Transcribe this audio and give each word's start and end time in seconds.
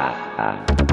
California, 0.00 0.76
yeah. 0.78 0.89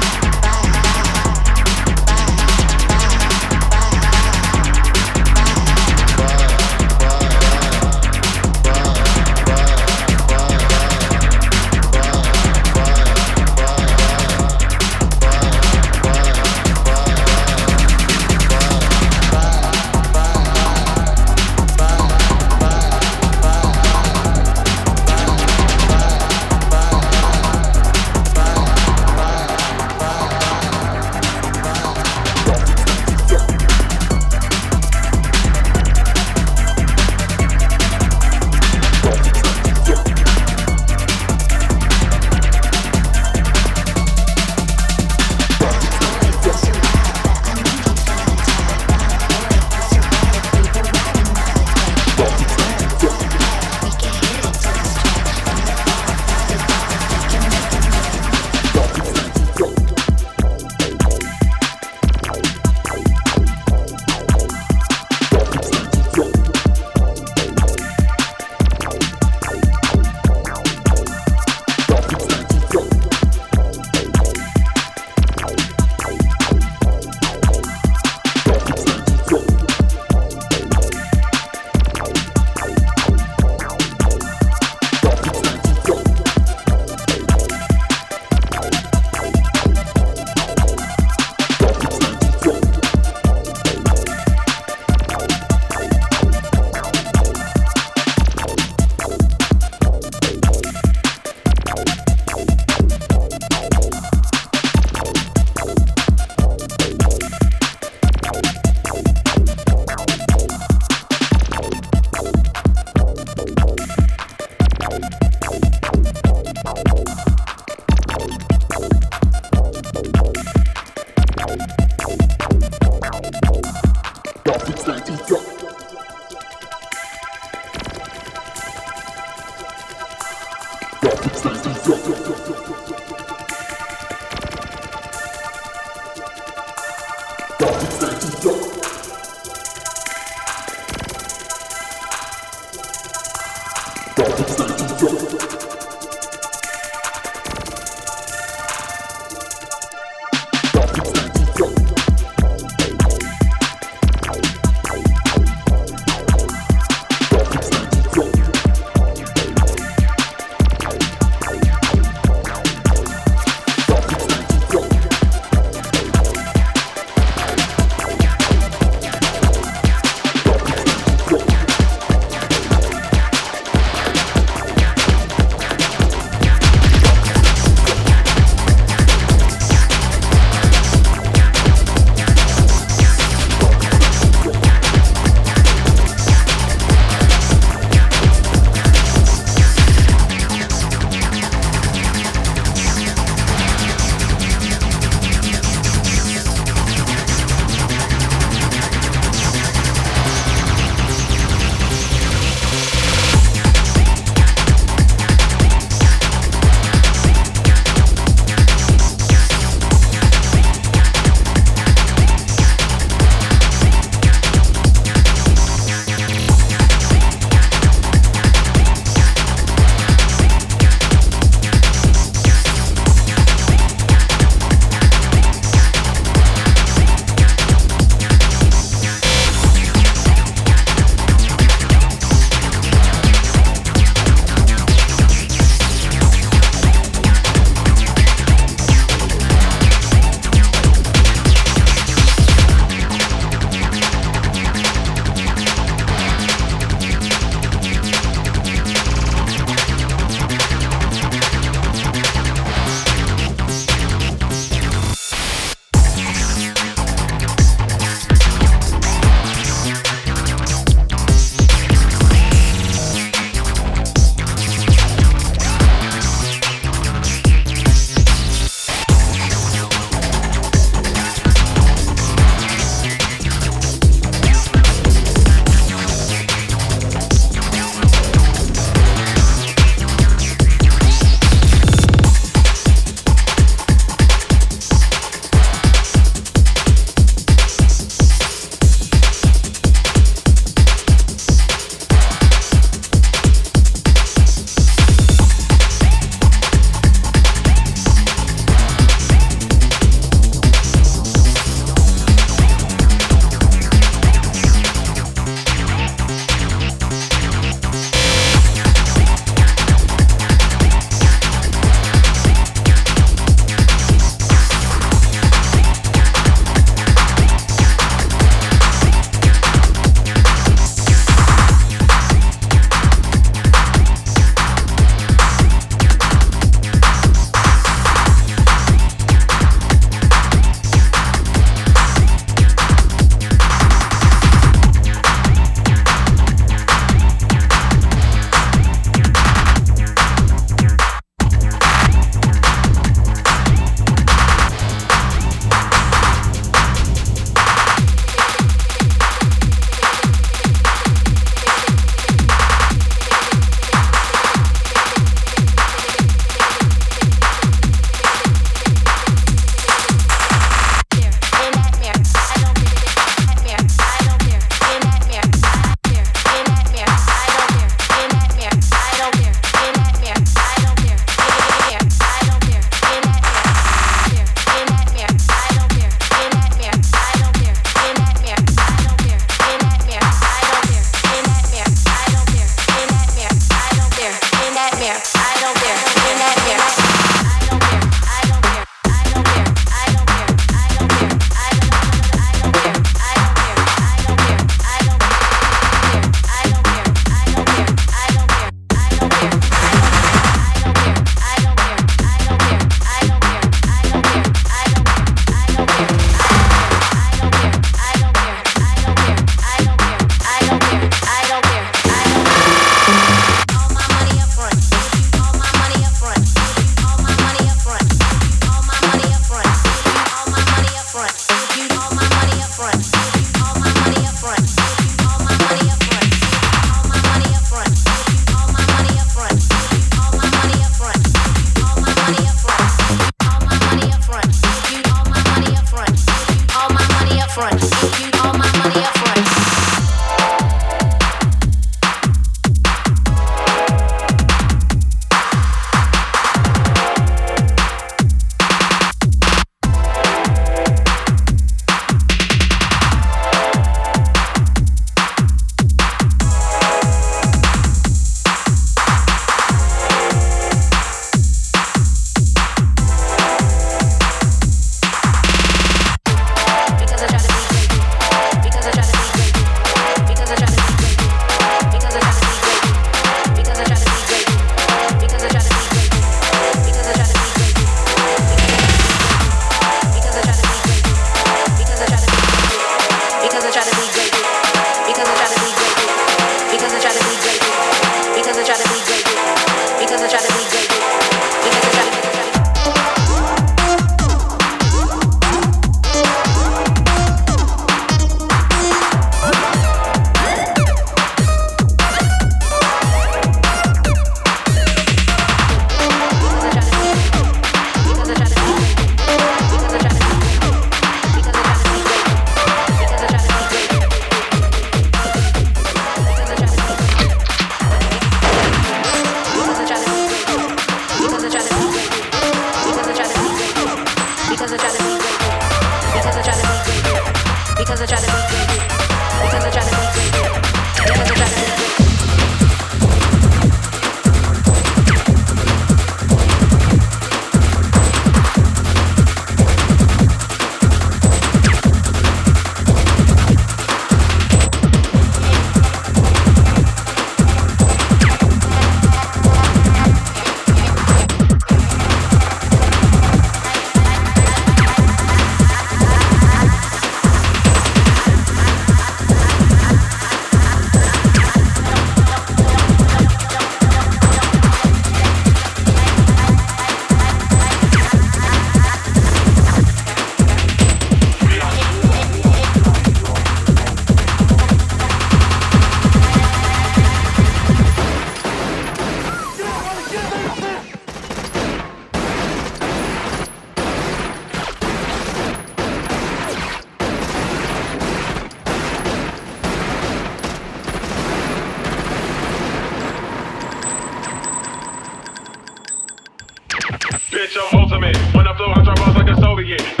yeah. 599.71 600.00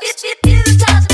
Keep 0.00 1.05